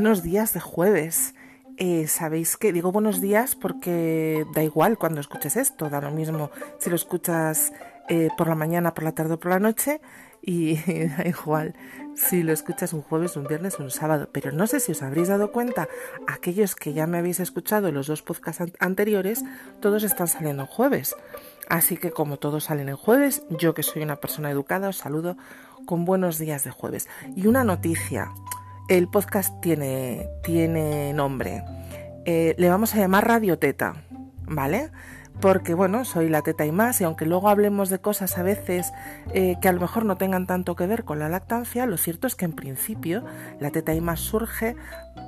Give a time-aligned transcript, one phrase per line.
[0.00, 1.34] Buenos días de jueves.
[1.76, 6.50] Eh, Sabéis que digo buenos días porque da igual cuando escuches esto, da lo mismo
[6.78, 7.74] si lo escuchas
[8.08, 10.00] eh, por la mañana, por la tarde o por la noche
[10.40, 10.76] y
[11.18, 11.74] da igual
[12.14, 14.30] si lo escuchas un jueves, un viernes o un sábado.
[14.32, 15.86] Pero no sé si os habréis dado cuenta,
[16.26, 19.44] aquellos que ya me habéis escuchado los dos podcasts anteriores,
[19.80, 21.14] todos están saliendo en jueves.
[21.68, 25.36] Así que como todos salen en jueves, yo que soy una persona educada os saludo
[25.84, 27.06] con buenos días de jueves.
[27.36, 28.32] Y una noticia,
[28.90, 31.62] el podcast tiene, tiene nombre.
[32.24, 33.94] Eh, le vamos a llamar Radio Teta,
[34.46, 34.90] ¿vale?
[35.40, 38.92] Porque bueno, soy la teta y más, y aunque luego hablemos de cosas a veces
[39.32, 42.26] eh, que a lo mejor no tengan tanto que ver con la lactancia, lo cierto
[42.26, 43.24] es que en principio
[43.60, 44.74] la teta y más surge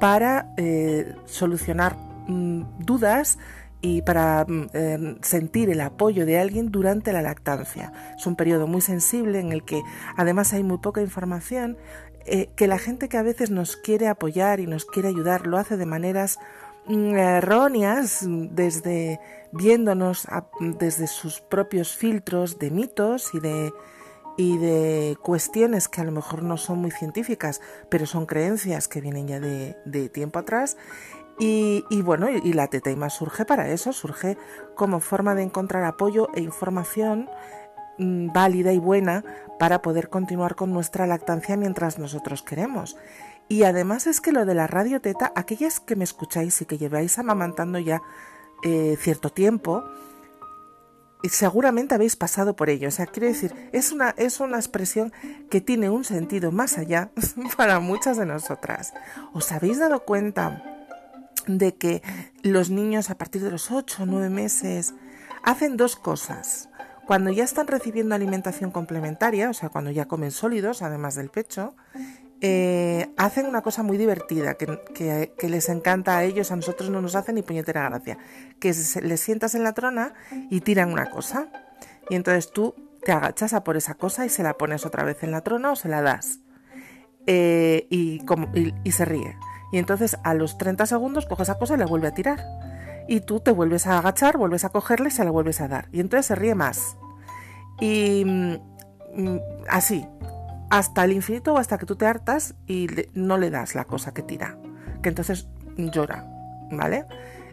[0.01, 3.39] para eh, solucionar mm, dudas
[3.81, 7.93] y para mm, sentir el apoyo de alguien durante la lactancia.
[8.19, 9.83] Es un periodo muy sensible en el que
[10.17, 11.79] además hay muy poca información,
[12.57, 15.77] que la gente que a veces nos quiere apoyar y nos quiere ayudar lo hace
[15.77, 16.39] de maneras
[16.87, 19.21] Mm, erróneas desde
[19.53, 20.27] viéndonos
[20.59, 23.73] desde sus propios filtros de mitos y de
[24.37, 29.01] y de cuestiones que a lo mejor no son muy científicas, pero son creencias que
[29.01, 30.77] vienen ya de, tiempo atrás.
[31.39, 34.39] Y, bueno, y, la tetaima surge para eso, surge
[34.75, 37.29] como forma de encontrar apoyo e información
[37.99, 39.25] válida y buena
[39.59, 42.97] para poder continuar con nuestra lactancia mientras nosotros queremos.
[43.49, 46.79] Y además es que lo de la radio teta, aquellas que me escucháis y que
[46.79, 48.03] lleváis amamantando ya
[48.63, 49.85] eh, cierto tiempo,
[51.29, 52.89] seguramente habéis pasado por ello.
[52.89, 55.13] O sea, quiero decir, es una, es una expresión
[55.51, 57.11] que tiene un sentido más allá
[57.57, 58.95] para muchas de nosotras.
[59.33, 60.63] ¿Os habéis dado cuenta
[61.47, 62.03] de que
[62.43, 64.95] los niños a partir de los 8 o 9 meses
[65.43, 66.69] hacen dos cosas?
[67.13, 71.77] Cuando ya están recibiendo alimentación complementaria, o sea, cuando ya comen sólidos, además del pecho,
[72.41, 77.15] eh, hacen una cosa muy divertida que, les encanta a ellos, a nosotros no nos
[77.15, 78.17] hacen ni puñetera gracia,
[78.59, 80.15] que es, les sientas en la trona
[80.49, 81.49] y tiran una cosa.
[82.09, 82.75] Y entonces tú
[83.05, 85.73] te agachas a por esa cosa y se la pones otra vez en la trona
[85.73, 86.39] o se la das.
[87.27, 88.23] Eh, y,
[88.91, 89.37] se ríe.
[89.71, 92.43] Y entonces a los 30 segundos coge esa cosa y la vuelve a tirar.
[93.07, 95.91] Y tú te vuelves a agachar, vuelves a cogerle y se la vuelves a dar.
[95.93, 96.97] Y entonces se ríe más.
[97.81, 98.55] Y mm,
[99.17, 100.07] mm, así,
[100.71, 104.15] hasta el infinito o hasta que tú te hartas y no le das la cosa
[104.15, 104.57] que tira,
[105.03, 106.27] que entonces llora,
[106.71, 107.07] ¿vale?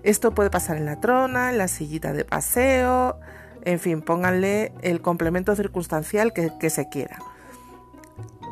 [0.04, 3.20] Esto puede pasar en la trona, en la sillita de paseo,
[3.64, 7.20] en fin, pónganle el complemento circunstancial que, se quiera.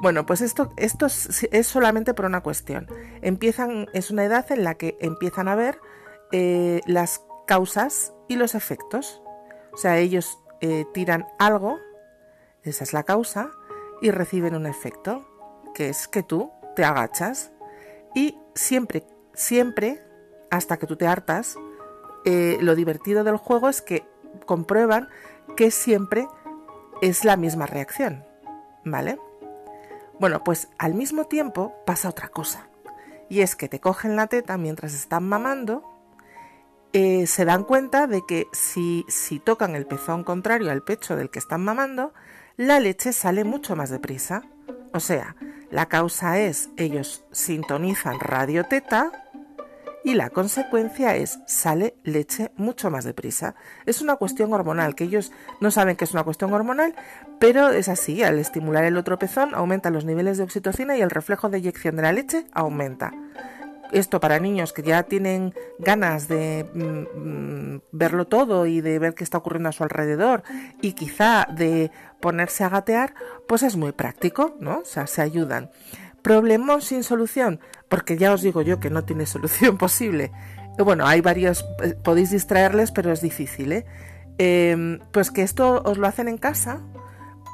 [0.02, 2.88] Bueno, pues esto, esto es, solamente por una cuestión.
[3.22, 5.80] Empiezan, es una edad en la que empiezan a ver
[6.32, 9.22] eh, las causas y los efectos.
[9.74, 11.78] O sea, ellos eh, tiran algo,
[12.64, 13.52] esa es la causa,
[14.02, 15.26] y reciben un efecto,
[15.74, 17.52] que es que tú te agachas
[18.16, 19.04] y siempre,
[19.34, 20.04] siempre,
[20.50, 21.56] hasta que tú te hartas,
[22.26, 24.06] eh, lo divertido del juego es que
[24.46, 25.10] comprueban
[25.56, 26.28] que siempre
[27.02, 28.26] es la misma reacción,
[28.84, 29.20] ¿vale?
[30.20, 32.70] Bueno, pues al mismo tiempo pasa otra cosa,
[33.30, 35.97] y es que te cogen la teta mientras están mamando,
[36.94, 41.30] eh, se dan cuenta de que si, si tocan el pezón contrario al pecho del
[41.30, 42.14] que están mamando,
[42.56, 44.44] la leche sale mucho más deprisa.
[44.94, 45.36] O sea,
[45.70, 49.12] la causa es ellos sintonizan radio teta
[50.04, 53.56] y la consecuencia es sale leche mucho más deprisa.
[53.86, 56.96] Es una cuestión hormonal, que ellos no saben que es una cuestión hormonal,
[57.40, 61.10] pero es así, al estimular el otro pezón aumentan los niveles de oxitocina y el
[61.10, 63.12] reflejo de eyección de la leche aumenta
[63.92, 67.20] esto para niños que ya tienen ganas de mm,
[67.76, 70.44] mm, verlo todo y de ver qué está ocurriendo a su alrededor
[70.82, 73.14] y quizá de ponerse a gatear,
[73.48, 74.80] pues es muy práctico, ¿no?
[74.80, 75.70] O sea, se ayudan.
[76.22, 77.60] Problemas sin solución,
[77.90, 80.32] porque ya os digo yo que no tiene solución posible.
[80.78, 83.86] Bueno, hay varios, eh, podéis distraerles, pero es difícil, ¿eh?
[84.38, 86.82] Em, pues que esto os lo hacen en casa,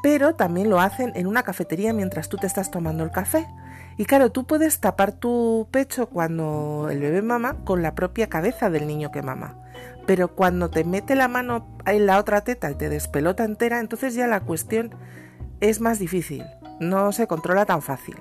[0.01, 3.47] pero también lo hacen en una cafetería mientras tú te estás tomando el café.
[3.97, 8.69] Y claro, tú puedes tapar tu pecho cuando el bebé mama con la propia cabeza
[8.69, 9.59] del niño que mama.
[10.05, 14.15] Pero cuando te mete la mano en la otra teta y te despelota entera, entonces
[14.15, 14.95] ya la cuestión
[15.59, 16.43] es más difícil,
[16.79, 18.17] no se controla tan fácil.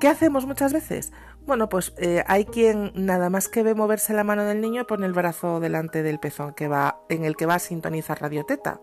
[0.00, 1.12] ¿Qué hacemos muchas veces?
[1.46, 5.06] Bueno, pues eh, hay quien nada más que ve moverse la mano del niño pone
[5.06, 8.80] el brazo delante del pezón que va, en el que va a sintonizar radioteta.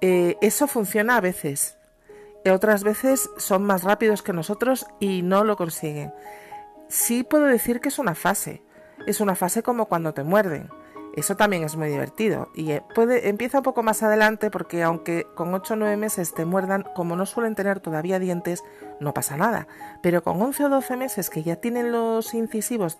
[0.00, 1.78] Eh, eso funciona a veces,
[2.50, 6.12] otras veces son más rápidos que nosotros y no lo consiguen.
[6.88, 8.62] Sí puedo decir que es una fase.
[9.06, 10.68] Es una fase como cuando te muerden.
[11.14, 12.82] Eso también es muy divertido y eh,
[13.22, 17.14] empieza un poco más adelante porque aunque con 8 o 9 meses te muerdan, como
[17.14, 18.64] no suelen tener todavía dientes,
[18.98, 19.68] no pasa nada.
[20.02, 22.98] Pero con 11 o 12 meses que ya tienen los incisivos,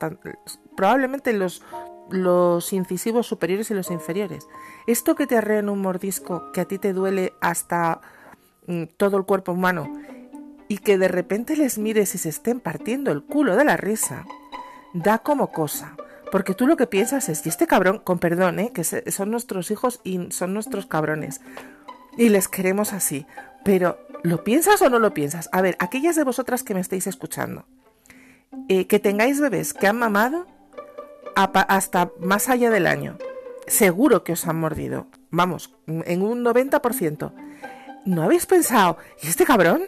[0.76, 1.64] probablemente los,
[2.08, 4.46] los incisivos superiores y los inferiores,
[4.86, 8.00] esto que te arrea un mordisco que a ti te duele hasta
[8.96, 9.92] todo el cuerpo humano
[10.68, 14.24] y que de repente les mires y se estén partiendo el culo de la risa,
[14.92, 15.96] da como cosa.
[16.32, 18.72] Porque tú lo que piensas es, y este cabrón, con perdón, ¿eh?
[18.72, 21.40] que son nuestros hijos y son nuestros cabrones.
[22.16, 23.26] Y les queremos así.
[23.64, 25.48] Pero, ¿lo piensas o no lo piensas?
[25.52, 27.66] A ver, aquellas de vosotras que me estáis escuchando,
[28.68, 30.46] eh, que tengáis bebés que han mamado
[31.36, 33.18] hasta más allá del año,
[33.66, 35.06] seguro que os han mordido.
[35.30, 37.32] Vamos, en un 90%.
[38.04, 39.82] ¿No habéis pensado, ¿y este cabrón?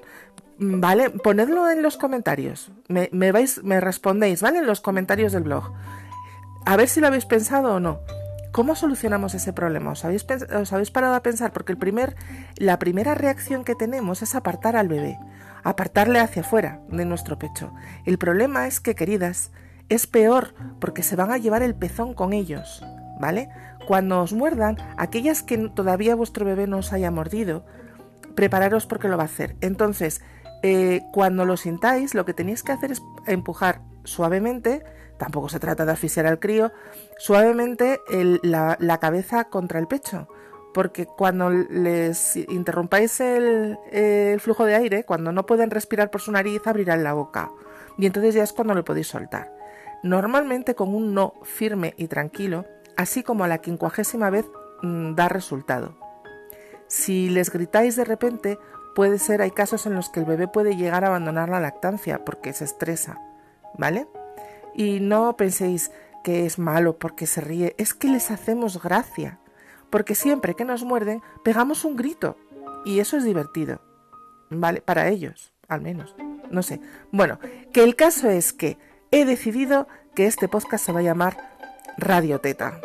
[0.59, 2.71] Vale, ponedlo en los comentarios.
[2.89, 4.59] Me, vais, me respondéis, ¿vale?
[4.59, 5.73] En los comentarios del blog
[6.67, 8.01] a ver si lo habéis pensado o no.
[8.51, 9.93] ¿Cómo solucionamos ese problema?
[9.93, 11.53] ¿Os habéis, os habéis parado a pensar?
[11.53, 12.17] Porque el primer,
[12.57, 15.19] la primera reacción que tenemos es apartar al bebé,
[15.62, 17.73] apartarle hacia afuera de nuestro pecho.
[18.05, 19.53] El problema es que, queridas,
[19.89, 22.83] es peor porque se van a llevar el pezón con ellos,
[23.21, 23.49] ¿vale?
[23.87, 27.65] Cuando os muerdan, aquellas que todavía vuestro bebé no os haya mordido,
[28.37, 29.56] prepararos porque lo va a hacer.
[29.61, 30.21] Entonces,
[30.62, 34.85] eh, cuando lo sintáis, lo que tenéis que hacer es empujar suavemente
[35.17, 36.73] tampoco se trata de asfixiar al crío,
[37.19, 38.00] suavemente
[38.43, 40.29] la, cabeza contra el pecho.
[40.75, 43.79] Porque cuando les interrumpáis el,
[44.41, 47.50] flujo de aire, cuando no pueden respirar por su nariz, abrirán la boca.
[47.97, 49.53] Y entonces ya es cuando lo podéis soltar.
[50.03, 52.67] Normalmente con un no firme y tranquilo,
[52.97, 54.44] así como a la quincuagésima vez
[54.83, 55.97] mm, da resultado.
[56.88, 58.59] Si les gritáis de repente,
[58.94, 62.25] puede ser, hay casos en los que el bebé puede llegar a abandonar la lactancia
[62.25, 63.21] porque se estresa,
[63.77, 64.06] ¿vale?
[64.75, 65.91] Y no penséis
[66.25, 69.38] que es malo porque se ríe, es que les hacemos gracia,
[69.91, 72.37] porque siempre que nos muerden pegamos un grito
[72.85, 73.81] y eso es divertido,
[74.50, 74.81] ¿vale?
[74.81, 76.17] Para ellos, al menos,
[76.50, 76.81] no sé.
[77.12, 77.38] Bueno,
[77.73, 78.79] que el caso es que
[79.11, 81.37] he decidido que este podcast se va a llamar
[81.99, 82.81] Radio Teta,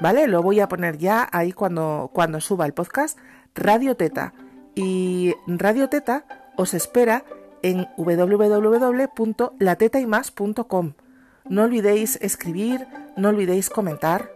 [0.00, 0.28] ¿vale?
[0.28, 3.18] Lo voy a poner ya ahí cuando, cuando suba el podcast,
[3.54, 4.34] Radio Teta.
[4.74, 6.26] Y Radio Teta
[6.56, 7.24] os espera
[7.62, 10.92] en www.latetaymas.com
[11.48, 12.86] no olvidéis escribir,
[13.16, 14.30] no olvidéis comentar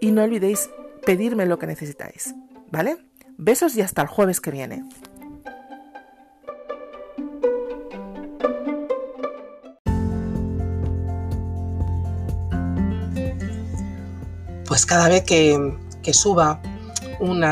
[0.00, 0.68] y no olvidéis
[1.06, 2.34] pedirme lo que necesitáis.
[2.72, 2.96] ¿Vale?
[3.36, 4.84] Besos y hasta el jueves que viene.
[14.74, 15.56] Pues cada vez que,
[16.12, 16.60] suba
[17.20, 17.44] un,